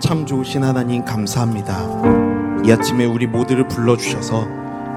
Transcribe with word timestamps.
참 0.00 0.26
좋으신 0.26 0.62
하나님 0.62 1.04
감사합니다. 1.04 2.62
이 2.64 2.72
아침에 2.72 3.04
우리 3.04 3.26
모두를 3.26 3.68
불러주셔서 3.68 4.46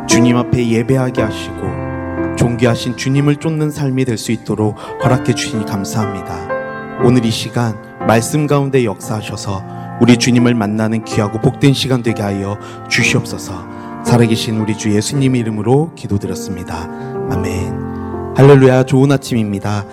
주님 0.08 0.38
앞에 0.38 0.67
예배하게 0.70 1.21
하시고 1.21 2.35
존귀하신 2.37 2.97
주님을 2.97 3.37
쫓는 3.37 3.71
삶이 3.71 4.05
될 4.05 4.17
수 4.17 4.31
있도록 4.31 4.77
허락해 5.03 5.33
주시니 5.33 5.65
감사합니다. 5.65 7.03
오늘 7.03 7.25
이 7.25 7.31
시간 7.31 7.75
말씀 8.07 8.47
가운데 8.47 8.86
역사하셔서 8.86 9.63
우리 10.02 10.18
주님을 10.18 10.54
만나는 10.54 11.04
귀하고 11.05 11.39
복된 11.39 11.73
시간 11.73 12.04
되게 12.04 12.21
하여 12.21 12.57
주시옵소서. 12.89 14.04
살아계신 14.05 14.59
우리 14.59 14.77
주 14.77 14.93
예수님 14.93 15.36
이름으로 15.36 15.93
기도드렸습니다. 15.95 16.84
아멘. 17.32 18.34
할렐루야 18.36 18.84
좋은 18.84 19.11
아침입니다. 19.11 19.86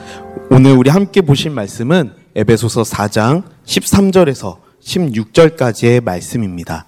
오늘 0.51 0.73
우리 0.73 0.91
함께 0.91 1.21
보실 1.23 1.51
말씀은 1.51 2.13
에베소서 2.37 2.83
4장 2.83 3.43
13절에서 3.65 4.64
16절까지의 4.85 6.03
말씀입니다. 6.05 6.87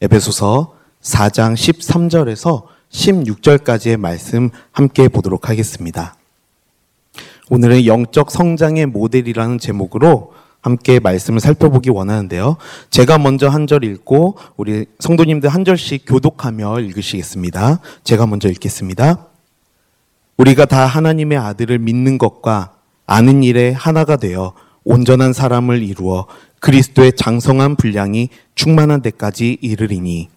에베소서 0.00 0.74
4장 1.02 1.54
13절에서 1.54 2.64
16절까지의 2.90 3.98
말씀 3.98 4.50
함께 4.72 5.08
보도록 5.08 5.48
하겠습니다. 5.48 6.16
오늘은 7.50 7.86
영적 7.86 8.30
성장의 8.30 8.86
모델이라는 8.86 9.58
제목으로 9.58 10.32
함께 10.62 11.00
말씀을 11.00 11.40
살펴보기 11.40 11.90
원하는데요. 11.90 12.56
제가 12.90 13.18
먼저 13.18 13.48
한 13.48 13.66
절 13.66 13.84
읽고 13.84 14.36
우리 14.56 14.86
성도님들 14.98 15.48
한 15.48 15.64
절씩 15.64 16.04
교독하며 16.06 16.80
읽으시겠습니다. 16.80 17.80
제가 18.04 18.26
먼저 18.26 18.48
읽겠습니다. 18.48 19.26
우리가 20.36 20.64
다 20.64 20.86
하나님의 20.86 21.38
아들을 21.38 21.78
믿는 21.78 22.18
것과 22.18 22.74
아는 23.06 23.42
일에 23.42 23.72
하나가 23.72 24.16
되어 24.16 24.54
온전한 24.84 25.32
사람을 25.32 25.82
이루어 25.82 26.26
그리스도의 26.60 27.14
장성한 27.16 27.76
분량이 27.76 28.28
충만한 28.54 29.02
데까지 29.02 29.58
이르리니 29.60 30.28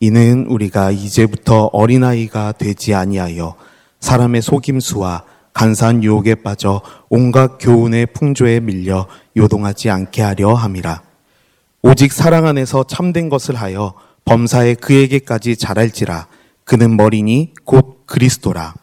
이는 0.00 0.46
우리가 0.46 0.90
이제부터 0.90 1.66
어린아이가 1.66 2.52
되지 2.52 2.94
아니하여 2.94 3.54
사람의 4.00 4.40
속임수와 4.42 5.24
간사한 5.52 6.02
유혹에 6.02 6.36
빠져 6.36 6.80
온갖 7.10 7.58
교훈의 7.58 8.06
풍조에 8.14 8.60
밀려 8.60 9.06
요동하지 9.36 9.90
않게 9.90 10.22
하려 10.22 10.54
함이라. 10.54 11.02
오직 11.82 12.12
사랑 12.12 12.46
안에서 12.46 12.84
참된 12.84 13.28
것을 13.28 13.56
하여 13.56 13.94
범사에 14.24 14.74
그에게까지 14.74 15.56
자랄지라. 15.56 16.28
그는 16.64 16.96
머리니 16.96 17.52
곧 17.64 18.06
그리스도라. 18.06 18.74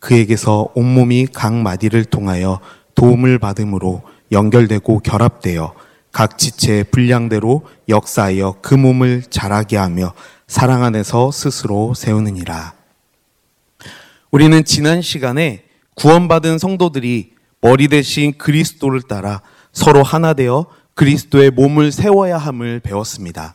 그에게서 0.00 0.68
온몸이 0.74 1.28
각 1.32 1.54
마디를 1.54 2.06
통하여 2.06 2.58
도움을 2.94 3.38
받음으로 3.38 4.02
연결되고 4.32 5.00
결합되어 5.00 5.74
각 6.12 6.38
지체의 6.38 6.84
분량대로 6.84 7.66
역사하여 7.88 8.56
그 8.62 8.74
몸을 8.74 9.22
자라게 9.30 9.76
하며 9.76 10.12
사랑 10.46 10.82
안에서 10.82 11.30
스스로 11.30 11.94
세우느니라. 11.94 12.74
우리는 14.30 14.64
지난 14.64 15.02
시간에 15.02 15.64
구원받은 15.94 16.58
성도들이 16.58 17.32
머리 17.60 17.88
대신 17.88 18.36
그리스도를 18.36 19.02
따라 19.02 19.42
서로 19.72 20.02
하나 20.02 20.32
되어 20.34 20.66
그리스도의 20.94 21.50
몸을 21.50 21.92
세워야 21.92 22.38
함을 22.38 22.80
배웠습니다. 22.80 23.54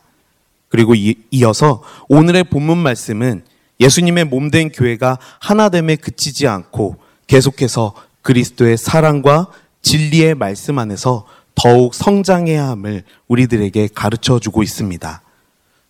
그리고 0.68 0.94
이어서 1.30 1.82
오늘의 2.08 2.44
본문 2.44 2.78
말씀은 2.78 3.44
예수님의 3.80 4.24
몸된 4.24 4.72
교회가 4.72 5.18
하나됨에 5.40 5.96
그치지 5.96 6.48
않고 6.48 6.96
계속해서 7.26 7.94
그리스도의 8.22 8.76
사랑과 8.76 9.48
진리의 9.82 10.34
말씀 10.34 10.78
안에서 10.78 11.26
더욱 11.56 11.94
성장해야 11.94 12.68
함을 12.68 13.02
우리들에게 13.26 13.88
가르쳐 13.94 14.38
주고 14.38 14.62
있습니다. 14.62 15.22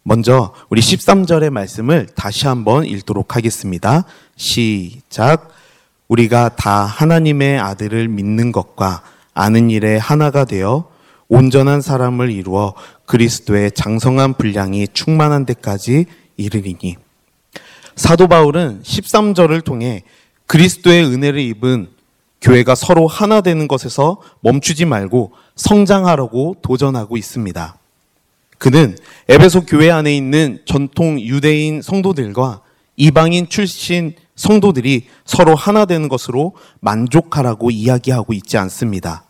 먼저 0.02 0.54
우리 0.70 0.80
13절의 0.80 1.50
말씀을 1.50 2.06
다시 2.14 2.46
한번 2.46 2.86
읽도록 2.86 3.34
하겠습니다. 3.36 4.04
시작. 4.36 5.50
우리가 6.08 6.50
다 6.50 6.84
하나님의 6.84 7.58
아들을 7.58 8.06
믿는 8.08 8.52
것과 8.52 9.02
아는 9.34 9.68
일에 9.68 9.96
하나가 9.96 10.44
되어 10.44 10.88
온전한 11.28 11.80
사람을 11.80 12.30
이루어 12.30 12.74
그리스도의 13.06 13.72
장성한 13.72 14.34
분량이 14.34 14.86
충만한 14.92 15.44
데까지 15.44 16.06
이르리니. 16.36 16.96
사도 17.96 18.28
바울은 18.28 18.82
13절을 18.84 19.64
통해 19.64 20.04
그리스도의 20.46 21.04
은혜를 21.04 21.40
입은 21.40 21.88
교회가 22.40 22.76
서로 22.76 23.08
하나 23.08 23.40
되는 23.40 23.66
것에서 23.66 24.20
멈추지 24.40 24.84
말고 24.84 25.32
성장하려고 25.56 26.56
도전하고 26.62 27.16
있습니다. 27.16 27.76
그는 28.58 28.96
에베소 29.28 29.66
교회 29.66 29.90
안에 29.90 30.16
있는 30.16 30.60
전통 30.64 31.20
유대인 31.20 31.82
성도들과 31.82 32.62
이방인 32.96 33.48
출신 33.48 34.14
성도들이 34.36 35.06
서로 35.24 35.54
하나 35.54 35.84
되는 35.84 36.08
것으로 36.08 36.54
만족하라고 36.80 37.70
이야기하고 37.70 38.32
있지 38.34 38.56
않습니다. 38.58 39.24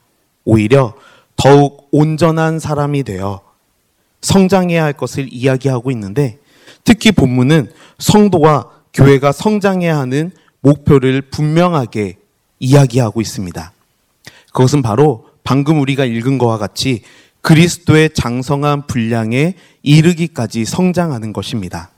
오히려 0.45 0.95
더욱 1.37 1.89
온전한 1.91 2.59
사람이 2.59 3.03
되어 3.05 3.41
성장해야 4.21 4.83
할 4.83 4.93
것을 4.93 5.29
이야기하고 5.31 5.91
있는데 5.91 6.39
특히 6.85 7.13
본문은 7.13 7.73
성도와 7.99 8.71
교회가 8.93 9.33
성장해야 9.33 9.99
하는 9.99 10.31
목표를 10.61 11.23
분명하게 11.23 12.17
이야기하고 12.59 13.21
있습니다. 13.21 13.73
그것은 14.53 14.83
바로 14.83 15.26
방금 15.47 15.81
우리가 15.81 16.05
읽은 16.05 16.39
것과 16.39 16.59
같이 16.59 17.03
그리스도의 17.41 18.11
장성한 18.13 18.89
분량에 18.89 19.55
이르기까지 19.85 20.65
성장하는 20.65 21.33
것입니다. 21.33 21.91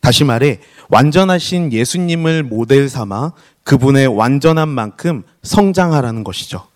다시 0.00 0.24
말해 0.24 0.58
완전하신 0.88 1.72
예수님을 1.72 2.42
모델 2.42 2.88
삼아 2.88 3.34
그분의 3.62 4.08
완전한 4.08 4.68
만큼 4.68 5.22
성장하라는 5.44 6.24
것이죠. 6.24 6.66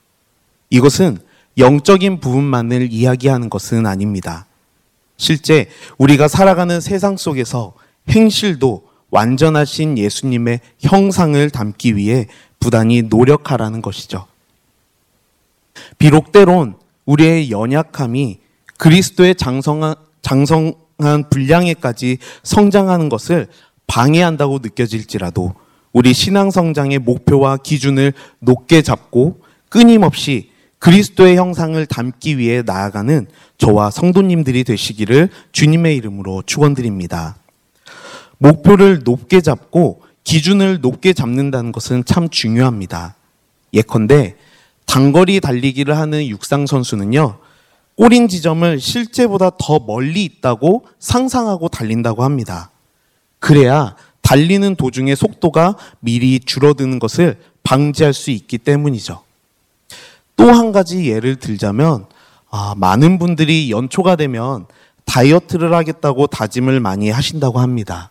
이것은 0.71 1.19
영적인 1.59 2.21
부분만을 2.21 2.93
이야기하는 2.93 3.50
것은 3.50 3.84
아닙니다. 3.84 4.47
실제 5.17 5.69
우리가 5.99 6.28
살아가는 6.28 6.81
세상 6.81 7.17
속에서 7.17 7.75
행실도 8.11 8.87
완전하신 9.11 9.99
예수님의 9.99 10.61
형상을 10.78 11.50
담기 11.50 11.97
위해 11.97 12.28
부단히 12.61 13.03
노력하라는 13.03 13.83
것이죠. 13.83 14.28
비록 15.98 16.32
때론 16.32 16.76
우리의 17.04 17.50
연약함이 17.50 18.38
그리스도의 18.78 19.34
장성한, 19.37 19.94
장성한 20.22 21.31
분량에까지 21.31 22.19
성장하는 22.42 23.09
것을 23.09 23.48
방해한다고 23.87 24.59
느껴질지라도 24.62 25.54
우리 25.92 26.12
신앙 26.12 26.50
성장의 26.50 26.98
목표와 26.98 27.56
기준을 27.56 28.12
높게 28.41 28.82
잡고 28.82 29.41
끊임없이 29.69 30.50
그리스도의 30.78 31.37
형상을 31.37 31.84
담기 31.87 32.38
위해 32.38 32.62
나아가는 32.64 33.26
저와 33.58 33.91
성도님들이 33.91 34.64
되시기를 34.64 35.31
주님의 35.53 35.97
이름으로 35.97 36.43
축원드립니다. 36.44 37.37
목표를 38.38 39.00
높게 39.04 39.41
잡고 39.41 40.03
기준을 40.25 40.81
높게 40.81 41.12
잡는다는 41.12 41.72
것은 41.72 42.04
참 42.04 42.28
중요합니다. 42.28 43.14
예컨대 43.72 44.37
단거리 44.87 45.41
달리기를 45.41 45.97
하는 45.97 46.27
육상 46.27 46.67
선수는요. 46.67 47.39
꼬린 47.97 48.29
지점을 48.29 48.79
실제보다 48.81 49.51
더 49.59 49.79
멀리 49.79 50.25
있다고 50.25 50.87
상상하고 50.99 51.69
달린다고 51.69 52.23
합니다. 52.25 52.71
그래야 53.39 53.95
달리는 54.23 54.75
도중에 54.75 55.15
속도가 55.15 55.77
미리 56.01 56.41
줄어드는 56.41 56.99
것을 56.99 57.39
방지할 57.63 58.13
수 58.13 58.31
있기 58.31 58.59
때문이죠. 58.59 59.23
또 60.37 60.51
한 60.51 60.73
가지 60.73 61.09
예를 61.09 61.37
들자면 61.37 62.07
아, 62.51 62.75
많은 62.77 63.19
분들이 63.19 63.71
연초가 63.71 64.17
되면 64.17 64.67
다이어트를 65.05 65.73
하겠다고 65.73 66.27
다짐을 66.27 66.81
많이 66.81 67.11
하신다고 67.11 67.61
합니다. 67.61 68.11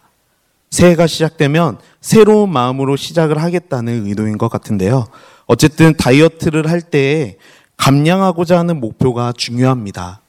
새해가 0.71 1.07
시작되면 1.07 1.78
새로운 2.01 2.51
마음으로 2.51 2.95
시작을 2.95 3.42
하겠다는 3.42 4.07
의도인 4.07 4.38
것 4.38 4.50
같은데요. 4.50 5.07
어쨌든 5.47 5.95
다이어트를 5.95 6.69
할 6.69 6.81
때 6.81 7.38
감량하고자 7.77 8.57
하는 8.57 8.80
목표가 8.80 9.33
중요합니다. 9.36 10.21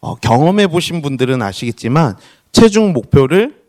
어, 0.00 0.14
경험해 0.16 0.66
보신 0.66 1.00
분들은 1.00 1.40
아시겠지만 1.40 2.16
체중 2.52 2.92
목표를 2.92 3.62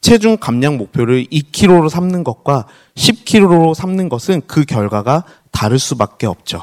체중 0.00 0.36
감량 0.36 0.76
목표를 0.76 1.24
2kg로 1.26 1.88
삼는 1.88 2.24
것과 2.24 2.66
10kg로 2.94 3.74
삼는 3.74 4.08
것은 4.08 4.42
그 4.46 4.64
결과가 4.64 5.24
다를 5.50 5.78
수밖에 5.78 6.26
없죠. 6.26 6.62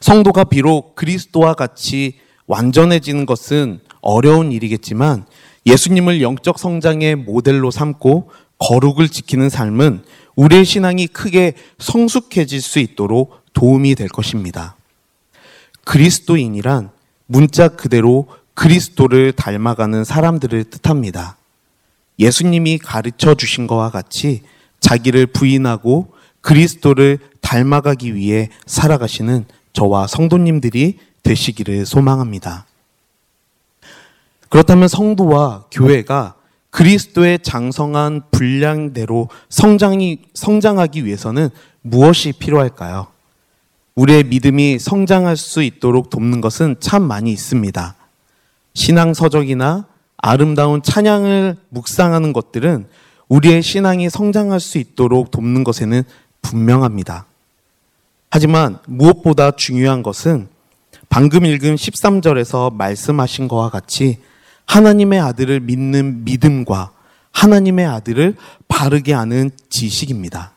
성도가 0.00 0.44
비록 0.44 0.94
그리스도와 0.94 1.54
같이 1.54 2.18
완전해지는 2.46 3.26
것은 3.26 3.80
어려운 4.02 4.52
일이겠지만 4.52 5.24
예수님을 5.66 6.20
영적 6.20 6.58
성장의 6.58 7.16
모델로 7.16 7.70
삼고 7.70 8.30
거룩을 8.58 9.08
지키는 9.08 9.48
삶은 9.48 10.04
우리의 10.36 10.64
신앙이 10.64 11.06
크게 11.08 11.54
성숙해질 11.78 12.60
수 12.60 12.78
있도록 12.78 13.40
도움이 13.52 13.94
될 13.94 14.08
것입니다. 14.08 14.76
그리스도인이란 15.84 16.90
문자 17.26 17.68
그대로 17.68 18.28
그리스도를 18.54 19.32
닮아가는 19.32 20.04
사람들을 20.04 20.64
뜻합니다. 20.64 21.36
예수님이 22.18 22.78
가르쳐 22.78 23.34
주신 23.34 23.66
것과 23.66 23.90
같이 23.90 24.42
자기를 24.80 25.26
부인하고 25.26 26.12
그리스도를 26.40 27.18
닮아가기 27.40 28.14
위해 28.14 28.50
살아가시는 28.66 29.46
저와 29.72 30.06
성도님들이 30.06 30.98
되시기를 31.22 31.86
소망합니다. 31.86 32.66
그렇다면 34.48 34.86
성도와 34.88 35.64
교회가 35.70 36.36
그리스도의 36.74 37.38
장성한 37.38 38.22
분량대로 38.32 39.28
성장이, 39.48 40.18
성장하기 40.34 41.04
위해서는 41.04 41.50
무엇이 41.82 42.32
필요할까요? 42.32 43.06
우리의 43.94 44.24
믿음이 44.24 44.80
성장할 44.80 45.36
수 45.36 45.62
있도록 45.62 46.10
돕는 46.10 46.40
것은 46.40 46.74
참 46.80 47.04
많이 47.04 47.30
있습니다. 47.30 47.94
신앙서적이나 48.74 49.86
아름다운 50.16 50.82
찬양을 50.82 51.58
묵상하는 51.68 52.32
것들은 52.32 52.88
우리의 53.28 53.62
신앙이 53.62 54.10
성장할 54.10 54.58
수 54.58 54.78
있도록 54.78 55.30
돕는 55.30 55.62
것에는 55.62 56.02
분명합니다. 56.42 57.26
하지만 58.30 58.78
무엇보다 58.88 59.52
중요한 59.52 60.02
것은 60.02 60.48
방금 61.08 61.46
읽은 61.46 61.76
13절에서 61.76 62.74
말씀하신 62.74 63.46
것과 63.46 63.70
같이 63.70 64.18
하나님의 64.66 65.20
아들을 65.20 65.60
믿는 65.60 66.24
믿음과 66.24 66.92
하나님의 67.32 67.86
아들을 67.86 68.36
바르게 68.68 69.14
아는 69.14 69.50
지식입니다. 69.68 70.52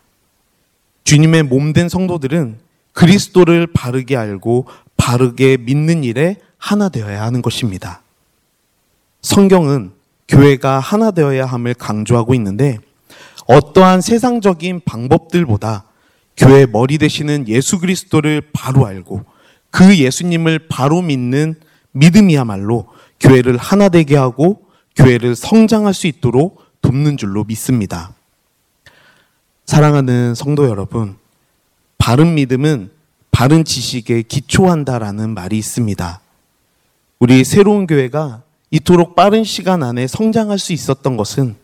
주님의 1.04 1.44
몸된 1.44 1.90
성도들은 1.90 2.58
그리스도를 2.94 3.68
바르게 3.68 4.16
알고 4.16 4.68
바르게 4.98 5.58
믿는 5.58 6.04
일에 6.04 6.38
하나 6.58 6.90
되어야 6.90 7.22
하는 7.22 7.42
것입니다. 7.42 8.02
성경은 9.22 9.92
교회가 10.28 10.80
하나 10.80 11.12
되어야 11.12 11.46
함을 11.46 11.74
강조하고 11.74 12.34
있는데 12.36 12.80
어떠한 13.48 14.02
세상적인 14.02 14.82
방법들보다 14.86 15.86
교회 16.36 16.66
머리 16.66 16.98
되시는 16.98 17.48
예수 17.48 17.80
그리스도를 17.80 18.42
바로 18.54 18.86
알고 18.86 19.24
그 19.72 19.98
예수님을 19.98 20.68
바로 20.68 21.02
믿는 21.02 21.56
믿음이야말로 21.92 22.88
교회를 23.20 23.58
하나 23.58 23.90
되게 23.90 24.16
하고 24.16 24.64
교회를 24.96 25.36
성장할 25.36 25.94
수 25.94 26.08
있도록 26.08 26.64
돕는 26.82 27.18
줄로 27.18 27.44
믿습니다. 27.44 28.14
사랑하는 29.66 30.34
성도 30.36 30.68
여러분, 30.68 31.18
바른 31.98 32.36
믿음은 32.36 32.90
바른 33.32 33.64
지식에 33.64 34.24
기초한다라는 34.24 35.34
말이 35.34 35.58
있습니다. 35.58 36.22
우리 37.20 37.44
새로운 37.44 37.86
교회가 37.86 38.44
이토록 38.72 39.16
빠른 39.16 39.44
시간 39.44 39.84
안에 39.84 40.08
성장할 40.08 40.60
수 40.60 40.74
있었던 40.74 41.18
것은 41.18 41.56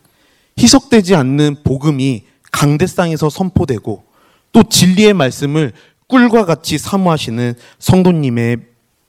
희석되지 0.58 1.14
않는 1.16 1.62
복음이 1.64 2.24
강대상에서 2.52 3.30
선포되고 3.30 4.04
또 4.52 4.62
진리의 4.62 5.14
말씀을 5.14 5.72
꿀과 6.06 6.44
같이 6.44 6.78
사모하시는 6.78 7.54
성도님의 7.78 8.58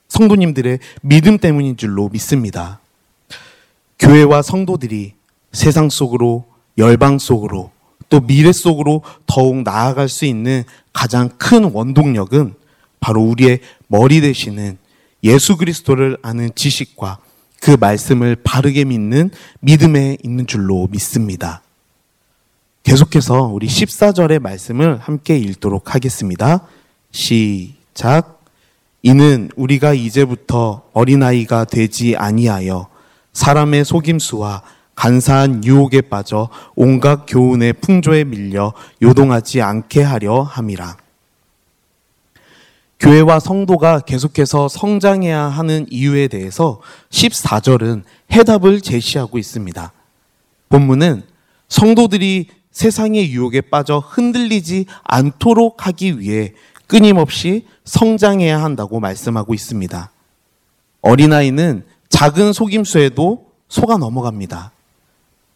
성도님들의 0.08 0.78
믿음 1.02 1.38
때문인 1.38 1.76
줄로 1.76 2.08
믿습니다. 2.08 2.80
교회와 3.98 4.42
성도들이 4.42 5.14
세상 5.52 5.88
속으로 5.88 6.44
열방 6.78 7.18
속으로 7.18 7.70
또 8.08 8.20
미래 8.20 8.52
속으로 8.52 9.02
더욱 9.26 9.62
나아갈 9.62 10.08
수 10.08 10.24
있는 10.24 10.64
가장 10.92 11.30
큰 11.38 11.64
원동력은 11.64 12.54
바로 13.00 13.22
우리의 13.22 13.60
머리 13.88 14.20
되시는 14.20 14.78
예수 15.24 15.56
그리스도를 15.56 16.18
아는 16.22 16.50
지식과 16.54 17.18
그 17.60 17.76
말씀을 17.80 18.36
바르게 18.36 18.84
믿는 18.84 19.30
믿음에 19.60 20.18
있는 20.22 20.46
줄로 20.46 20.88
믿습니다. 20.90 21.62
계속해서 22.84 23.46
우리 23.46 23.66
14절의 23.66 24.38
말씀을 24.38 24.98
함께 24.98 25.36
읽도록 25.36 25.94
하겠습니다. 25.94 26.66
시작. 27.10 28.35
이는 29.06 29.50
우리가 29.54 29.94
이제부터 29.94 30.82
어린아이가 30.92 31.64
되지 31.66 32.16
아니하여 32.16 32.88
사람의 33.34 33.84
속임수와 33.84 34.62
간사한 34.96 35.62
유혹에 35.62 36.00
빠져 36.00 36.48
온갖 36.74 37.24
교훈의 37.28 37.74
풍조에 37.74 38.24
밀려 38.24 38.72
요동하지 39.00 39.62
않게 39.62 40.02
하려 40.02 40.42
함이라. 40.42 40.96
교회와 42.98 43.38
성도가 43.38 44.00
계속해서 44.00 44.66
성장해야 44.66 45.40
하는 45.40 45.86
이유에 45.88 46.26
대해서 46.26 46.80
14절은 47.10 48.02
해답을 48.32 48.80
제시하고 48.80 49.38
있습니다. 49.38 49.92
본문은 50.68 51.22
성도들이 51.68 52.48
세상의 52.72 53.30
유혹에 53.30 53.60
빠져 53.60 54.00
흔들리지 54.00 54.86
않도록 55.04 55.86
하기 55.86 56.18
위해 56.18 56.54
끊임없이 56.86 57.66
성장해야 57.84 58.62
한다고 58.62 59.00
말씀하고 59.00 59.54
있습니다. 59.54 60.10
어린아이는 61.02 61.84
작은 62.08 62.52
속임수에도 62.52 63.46
속아 63.68 63.96
넘어갑니다. 63.96 64.72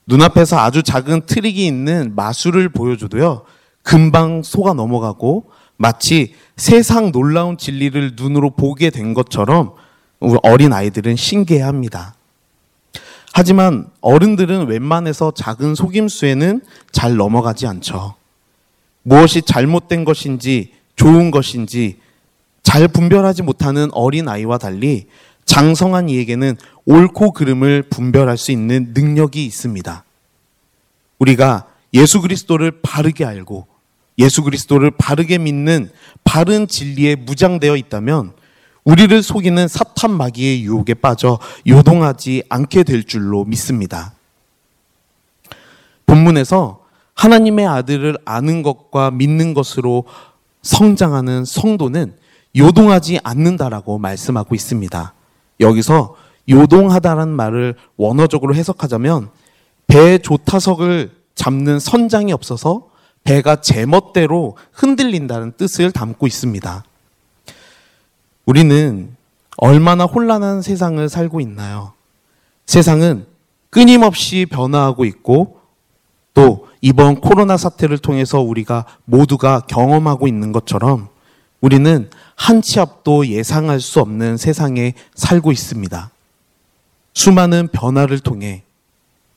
눈앞에서 0.06 0.58
아주 0.58 0.82
작은 0.82 1.26
트릭이 1.26 1.66
있는 1.66 2.14
마술을 2.16 2.68
보여줘도요, 2.70 3.44
금방 3.82 4.42
속아 4.42 4.74
넘어가고 4.74 5.50
마치 5.76 6.34
세상 6.56 7.12
놀라운 7.12 7.56
진리를 7.56 8.12
눈으로 8.16 8.50
보게 8.50 8.90
된 8.90 9.14
것처럼 9.14 9.74
어린 10.42 10.72
아이들은 10.72 11.16
신기해 11.16 11.62
합니다. 11.62 12.14
하지만 13.32 13.88
어른들은 14.00 14.66
웬만해서 14.66 15.32
작은 15.34 15.74
속임수에는 15.76 16.62
잘 16.90 17.16
넘어가지 17.16 17.66
않죠. 17.66 18.14
무엇이 19.02 19.40
잘못된 19.42 20.04
것인지 20.04 20.74
좋은 21.00 21.30
것인지 21.30 21.96
잘 22.62 22.86
분별하지 22.86 23.42
못하는 23.42 23.88
어린 23.92 24.28
아이와 24.28 24.58
달리 24.58 25.06
장성한 25.46 26.10
이에게는 26.10 26.58
옳고 26.84 27.32
그름을 27.32 27.84
분별할 27.84 28.36
수 28.36 28.52
있는 28.52 28.92
능력이 28.92 29.46
있습니다. 29.46 30.04
우리가 31.18 31.68
예수 31.94 32.20
그리스도를 32.20 32.82
바르게 32.82 33.24
알고 33.24 33.66
예수 34.18 34.42
그리스도를 34.42 34.90
바르게 34.90 35.38
믿는 35.38 35.88
바른 36.22 36.68
진리에 36.68 37.16
무장되어 37.16 37.76
있다면 37.76 38.34
우리를 38.84 39.22
속이는 39.22 39.68
사탄 39.68 40.10
마귀의 40.10 40.64
유혹에 40.64 40.92
빠져 40.92 41.38
요동하지 41.66 42.42
않게 42.50 42.82
될 42.82 43.04
줄로 43.04 43.46
믿습니다. 43.46 44.12
본문에서 46.04 46.80
하나님의 47.14 47.66
아들을 47.66 48.18
아는 48.26 48.62
것과 48.62 49.10
믿는 49.10 49.54
것으로 49.54 50.04
성장하는 50.62 51.44
성도는 51.44 52.14
요동하지 52.56 53.20
않는다라고 53.22 53.98
말씀하고 53.98 54.54
있습니다. 54.54 55.14
여기서 55.60 56.16
요동하다라는 56.48 57.34
말을 57.34 57.76
원어적으로 57.96 58.54
해석하자면 58.54 59.30
배 59.86 60.18
조타석을 60.18 61.10
잡는 61.34 61.78
선장이 61.78 62.32
없어서 62.32 62.88
배가 63.24 63.56
제멋대로 63.56 64.56
흔들린다는 64.72 65.52
뜻을 65.56 65.92
담고 65.92 66.26
있습니다. 66.26 66.84
우리는 68.46 69.14
얼마나 69.56 70.04
혼란한 70.04 70.62
세상을 70.62 71.06
살고 71.08 71.40
있나요? 71.40 71.92
세상은 72.66 73.26
끊임없이 73.68 74.46
변화하고 74.46 75.04
있고 75.04 75.60
또 76.34 76.68
이번 76.80 77.20
코로나 77.20 77.56
사태를 77.56 77.98
통해서 77.98 78.40
우리가 78.40 78.86
모두가 79.04 79.60
경험하고 79.60 80.26
있는 80.26 80.52
것처럼 80.52 81.08
우리는 81.60 82.08
한 82.36 82.62
치 82.62 82.80
앞도 82.80 83.26
예상할 83.26 83.80
수 83.80 84.00
없는 84.00 84.38
세상에 84.38 84.94
살고 85.14 85.52
있습니다. 85.52 86.10
수많은 87.12 87.68
변화를 87.68 88.18
통해 88.20 88.62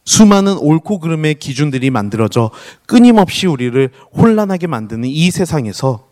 수많은 0.05 0.57
옳고 0.57 0.99
그름의 0.99 1.35
기준들이 1.35 1.89
만들어져 1.89 2.51
끊임없이 2.85 3.47
우리를 3.47 3.89
혼란하게 4.15 4.67
만드는 4.67 5.09
이 5.09 5.31
세상에서 5.31 6.07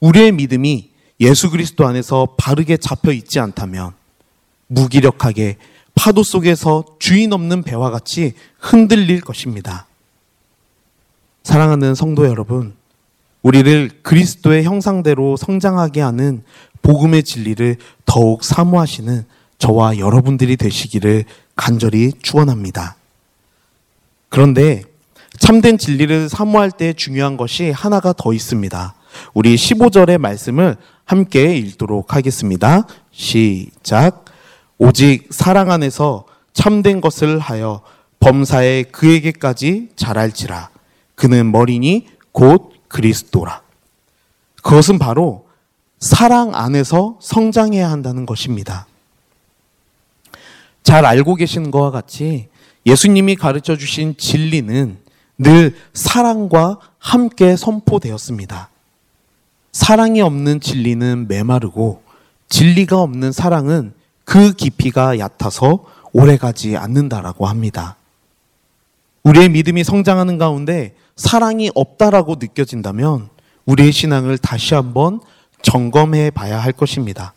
우리의 0.00 0.32
믿음이 0.32 0.90
예수 1.20 1.50
그리스도 1.50 1.86
안에서 1.86 2.34
바르게 2.36 2.76
잡혀 2.76 3.12
있지 3.12 3.38
않다면 3.38 3.92
무기력하게 4.66 5.58
파도 5.94 6.22
속에서 6.22 6.84
주인 6.98 7.32
없는 7.32 7.62
배와 7.62 7.90
같이 7.90 8.34
흔들릴 8.58 9.20
것입니다. 9.20 9.86
사랑하는 11.46 11.94
성도 11.94 12.26
여러분, 12.26 12.74
우리를 13.42 14.00
그리스도의 14.02 14.64
형상대로 14.64 15.36
성장하게 15.36 16.00
하는 16.00 16.42
복음의 16.82 17.22
진리를 17.22 17.76
더욱 18.04 18.42
사모하시는 18.42 19.24
저와 19.58 19.98
여러분들이 19.98 20.56
되시기를 20.56 21.24
간절히 21.54 22.10
축원합니다. 22.20 22.96
그런데 24.28 24.82
참된 25.38 25.78
진리를 25.78 26.28
사모할 26.28 26.72
때 26.72 26.92
중요한 26.92 27.36
것이 27.36 27.70
하나가 27.70 28.12
더 28.12 28.32
있습니다. 28.32 28.94
우리 29.32 29.54
15절의 29.54 30.18
말씀을 30.18 30.76
함께 31.04 31.56
읽도록 31.56 32.16
하겠습니다. 32.16 32.88
시작. 33.12 34.24
오직 34.78 35.28
사랑 35.30 35.70
안에서 35.70 36.24
참된 36.52 37.00
것을 37.00 37.38
하여 37.38 37.82
범사에 38.18 38.82
그에게까지 38.90 39.90
잘할지라. 39.94 40.70
그는 41.16 41.50
머리니 41.50 42.06
곧 42.30 42.72
그리스도라. 42.88 43.62
그것은 44.62 44.98
바로 44.98 45.46
사랑 45.98 46.54
안에서 46.54 47.18
성장해야 47.20 47.90
한다는 47.90 48.26
것입니다. 48.26 48.86
잘 50.84 51.04
알고 51.04 51.34
계시는 51.34 51.72
것과 51.72 51.90
같이 51.90 52.48
예수님이 52.84 53.34
가르쳐 53.34 53.76
주신 53.76 54.16
진리는 54.16 54.98
늘 55.38 55.74
사랑과 55.92 56.78
함께 56.98 57.56
선포되었습니다. 57.56 58.70
사랑이 59.72 60.20
없는 60.20 60.60
진리는 60.60 61.26
메마르고 61.28 62.02
진리가 62.48 63.00
없는 63.00 63.32
사랑은 63.32 63.92
그 64.24 64.52
깊이가 64.52 65.18
얕아서 65.18 65.84
오래가지 66.12 66.76
않는다라고 66.76 67.46
합니다. 67.46 67.96
우리의 69.22 69.48
믿음이 69.48 69.82
성장하는 69.84 70.38
가운데 70.38 70.94
사랑이 71.16 71.70
없다라고 71.74 72.36
느껴진다면 72.38 73.30
우리의 73.64 73.92
신앙을 73.92 74.38
다시 74.38 74.74
한번 74.74 75.20
점검해 75.62 76.30
봐야 76.30 76.58
할 76.58 76.72
것입니다. 76.72 77.32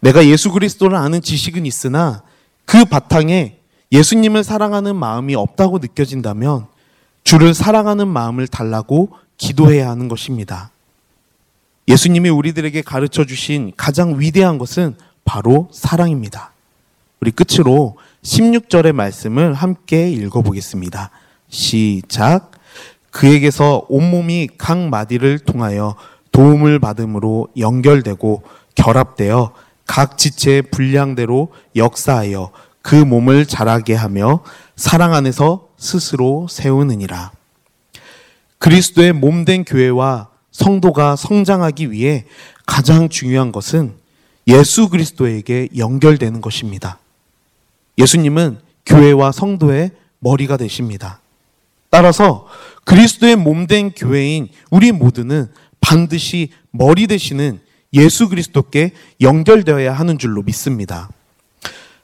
내가 0.00 0.26
예수 0.26 0.52
그리스도를 0.52 0.96
아는 0.96 1.20
지식은 1.20 1.66
있으나 1.66 2.22
그 2.64 2.84
바탕에 2.84 3.58
예수님을 3.92 4.44
사랑하는 4.44 4.94
마음이 4.94 5.34
없다고 5.34 5.78
느껴진다면 5.78 6.66
주를 7.24 7.54
사랑하는 7.54 8.08
마음을 8.08 8.46
달라고 8.46 9.10
기도해야 9.36 9.88
하는 9.90 10.08
것입니다. 10.08 10.70
예수님이 11.88 12.28
우리들에게 12.28 12.82
가르쳐 12.82 13.24
주신 13.24 13.72
가장 13.76 14.20
위대한 14.20 14.58
것은 14.58 14.96
바로 15.24 15.68
사랑입니다. 15.72 16.52
우리 17.20 17.30
끝으로 17.30 17.96
16절의 18.22 18.92
말씀을 18.92 19.54
함께 19.54 20.10
읽어보겠습니다. 20.10 21.10
시작. 21.50 22.52
그에게서 23.10 23.84
온몸이 23.88 24.48
각 24.56 24.78
마디를 24.78 25.40
통하여 25.40 25.96
도움을 26.32 26.78
받음으로 26.78 27.48
연결되고 27.58 28.42
결합되어 28.76 29.52
각 29.86 30.16
지체의 30.16 30.62
분량대로 30.62 31.52
역사하여 31.74 32.52
그 32.82 32.94
몸을 32.94 33.46
자라게 33.46 33.94
하며 33.94 34.42
사랑 34.76 35.12
안에서 35.12 35.68
스스로 35.76 36.46
세우느니라. 36.48 37.32
그리스도의 38.58 39.12
몸된 39.12 39.64
교회와 39.64 40.28
성도가 40.52 41.16
성장하기 41.16 41.90
위해 41.90 42.24
가장 42.66 43.08
중요한 43.08 43.52
것은 43.52 43.94
예수 44.46 44.88
그리스도에게 44.88 45.68
연결되는 45.76 46.40
것입니다. 46.40 46.98
예수님은 47.98 48.58
교회와 48.86 49.32
성도의 49.32 49.90
머리가 50.18 50.56
되십니다. 50.56 51.20
따라서 51.90 52.46
그리스도의 52.84 53.36
몸된 53.36 53.90
교회인 53.90 54.48
우리 54.70 54.92
모두는 54.92 55.48
반드시 55.80 56.50
머리 56.70 57.06
되시는 57.06 57.60
예수 57.92 58.28
그리스도께 58.28 58.92
연결되어야 59.20 59.92
하는 59.92 60.18
줄로 60.18 60.42
믿습니다. 60.42 61.10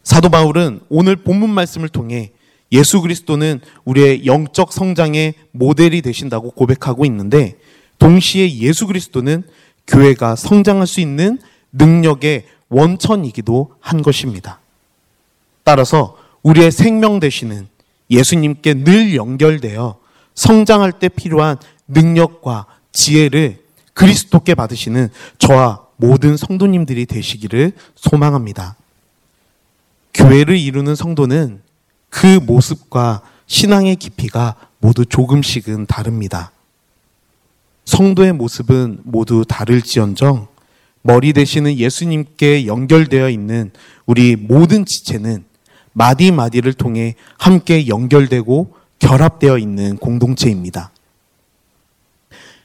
사도 0.02 0.28
바울은 0.28 0.80
오늘 0.88 1.16
본문 1.16 1.50
말씀을 1.50 1.88
통해 1.88 2.32
예수 2.72 3.00
그리스도는 3.00 3.60
우리의 3.84 4.26
영적 4.26 4.72
성장의 4.72 5.34
모델이 5.52 6.02
되신다고 6.02 6.50
고백하고 6.50 7.04
있는데 7.06 7.56
동시에 7.98 8.58
예수 8.58 8.86
그리스도는 8.88 9.44
교회가 9.86 10.34
성장할 10.34 10.86
수 10.86 11.00
있는 11.00 11.38
능력의 11.72 12.44
원천이기도 12.68 13.74
한 13.80 14.02
것입니다. 14.02 14.58
따라서 15.62 16.16
우리의 16.42 16.72
생명 16.72 17.20
되시는 17.20 17.68
예수님께 18.10 18.75
늘 18.75 19.14
연결되어 19.16 19.98
성장할 20.34 20.92
때 20.98 21.08
필요한 21.08 21.56
능력과 21.88 22.66
지혜를 22.92 23.64
그리스도께 23.94 24.54
받으시는 24.54 25.08
저와 25.38 25.86
모든 25.96 26.36
성도님들이 26.36 27.06
되시기를 27.06 27.72
소망합니다. 27.94 28.76
교회를 30.12 30.58
이루는 30.58 30.94
성도는 30.94 31.62
그 32.10 32.26
모습과 32.26 33.22
신앙의 33.46 33.96
깊이가 33.96 34.56
모두 34.78 35.06
조금씩은 35.06 35.86
다릅니다. 35.86 36.52
성도의 37.86 38.32
모습은 38.32 39.00
모두 39.04 39.44
다를지언정 39.48 40.48
머리 41.02 41.32
되시는 41.32 41.78
예수님께 41.78 42.66
연결되어 42.66 43.30
있는 43.30 43.70
우리 44.06 44.36
모든 44.36 44.84
지체는 44.84 45.44
마디 45.98 46.30
마디를 46.30 46.74
통해 46.74 47.14
함께 47.38 47.88
연결되고 47.88 48.74
결합되어 48.98 49.56
있는 49.56 49.96
공동체입니다. 49.96 50.90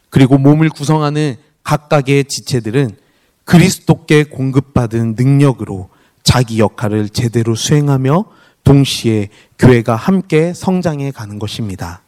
그리고 0.10 0.38
몸을 0.38 0.68
구성하는 0.68 1.38
각각의 1.64 2.26
지체들은 2.26 2.98
그리스도께 3.46 4.26
공급받은 4.26 5.16
능력으로 5.18 5.88
자기 6.24 6.60
역할을 6.60 7.08
제대로 7.08 7.56
수행하며 7.56 8.26
동시에 8.66 9.30
교회가 9.58 9.96
함께 9.96 10.54
성장해 10.54 11.12
가는 11.12 11.40
것입니다. 11.40 12.02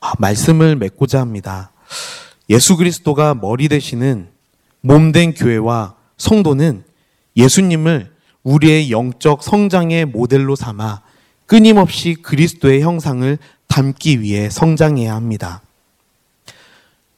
아, 0.00 0.12
말씀을 0.18 0.74
맺고자 0.74 1.20
합니다. 1.20 1.70
예수 2.50 2.76
그리스도가 2.76 3.34
머리 3.34 3.68
되시는 3.68 4.26
몸된 4.80 5.34
교회와 5.34 5.94
성도는 6.16 6.82
예수님을 7.36 8.13
우리의 8.44 8.90
영적 8.90 9.42
성장의 9.42 10.04
모델로 10.04 10.54
삼아 10.54 11.02
끊임없이 11.46 12.14
그리스도의 12.14 12.82
형상을 12.82 13.36
담기 13.66 14.20
위해 14.20 14.48
성장해야 14.48 15.14
합니다. 15.14 15.62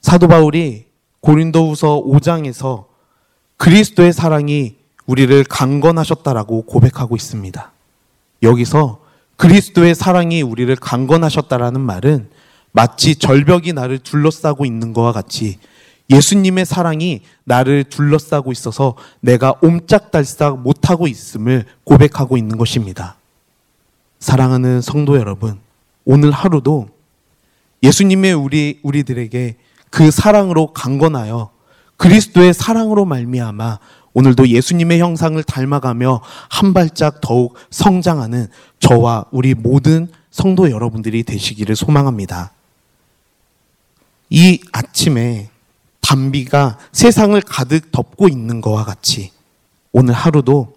사도 0.01 0.29
바울이 0.29 0.87
고린도후서 1.21 2.03
5장에서 2.07 2.87
그리스도의 3.57 4.13
사랑이 4.13 4.77
우리를 5.07 5.45
강건하셨다라고 5.45 6.63
고백하고 6.63 7.17
있습니다. 7.17 7.73
여기서 8.43 9.01
그리스도의 9.37 9.95
사랑이 9.95 10.43
우리를 10.43 10.75
강건하셨다라는 10.77 11.81
말은 11.81 12.31
마치 12.73 13.17
절벽이 13.17 13.73
나를 13.73 13.99
둘러싸고 13.99 14.65
있는 14.65 14.93
것과 14.93 15.13
같이 15.13 15.59
예수님의 16.11 16.67
사랑이 16.67 17.23
나를 17.45 17.85
둘러싸고 17.85 18.53
있어서 18.53 18.95
내가 19.21 19.55
옴짝달싹 19.61 20.61
못하고 20.61 21.09
있음을 21.09 21.65
고백하고 21.85 22.37
있는 22.37 22.57
것입니다. 22.57 23.17
사랑하는 24.21 24.81
성도 24.81 25.17
여러분, 25.17 25.59
오늘 26.05 26.31
하루도 26.31 26.89
예수님의 27.83 28.35
우리 28.35 28.81
우리들에게 28.83 29.57
그 29.91 30.11
사랑으로 30.11 30.73
강건하여 30.73 31.51
그리스도의 31.97 32.55
사랑으로 32.55 33.05
말미암아 33.05 33.79
오늘도 34.15 34.49
예수님의 34.49 34.99
형상을 35.01 35.43
닮아가며 35.43 36.23
한 36.49 36.73
발짝 36.73 37.21
더욱 37.21 37.55
성장하는 37.71 38.49
저와 38.81 39.27
우리 39.31 39.55
모든 39.55 40.09
성도 40.31 40.71
여러분들이 40.71 41.23
되시기를 41.23 41.77
소망합니다. 41.77 42.53
이 44.31 44.61
아침에 44.73 45.51
담비가 46.07 46.79
세상을 46.93 47.41
가득 47.41 47.91
덮고 47.91 48.29
있는 48.29 48.61
것과 48.61 48.85
같이 48.85 49.33
오늘 49.91 50.15
하루도 50.15 50.77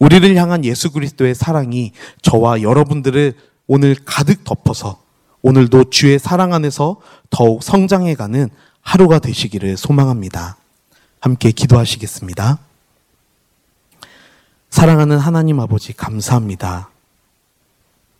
우리를 0.00 0.34
향한 0.34 0.64
예수 0.64 0.90
그리스도의 0.90 1.36
사랑이 1.36 1.92
저와 2.22 2.62
여러분들을 2.62 3.34
오늘 3.68 3.94
가득 4.04 4.42
덮어서 4.42 5.00
오늘도 5.42 5.90
주의 5.90 6.18
사랑 6.18 6.52
안에서 6.52 6.96
더욱 7.30 7.62
성장해가는 7.62 8.48
하루가 8.80 9.20
되시기를 9.20 9.76
소망합니다. 9.76 10.56
함께 11.20 11.52
기도하시겠습니다. 11.52 12.58
사랑하는 14.70 15.18
하나님 15.18 15.60
아버지 15.60 15.92
감사합니다. 15.92 16.90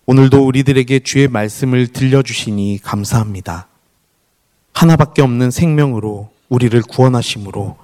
오늘도 0.07 0.47
우리들에게 0.47 1.01
주의 1.01 1.27
말씀을 1.27 1.89
들려주시니 1.89 2.79
감사합니다. 2.83 3.67
하나밖에 4.73 5.21
없는 5.21 5.51
생명으로 5.51 6.34
우리를 6.49 6.81
구원하심으로 6.83 7.77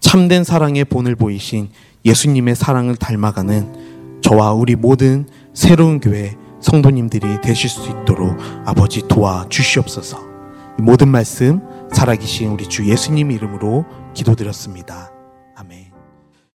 참된 0.00 0.44
사랑의 0.44 0.84
본을 0.84 1.16
보이신 1.16 1.70
예수님의 2.04 2.56
사랑을 2.56 2.96
닮아가는 2.96 4.20
저와 4.22 4.52
우리 4.52 4.76
모든 4.76 5.26
새로운 5.54 6.00
교회 6.00 6.36
성도님들이 6.60 7.40
되실 7.40 7.68
수 7.68 7.88
있도록 7.88 8.36
아버지 8.64 9.06
도와 9.08 9.46
주시옵소서. 9.48 10.18
모든 10.78 11.08
말씀 11.08 11.60
살아계신 11.92 12.50
우리 12.50 12.68
주 12.68 12.88
예수님 12.88 13.30
이름으로 13.30 13.84
기도드렸습니다. 14.14 15.11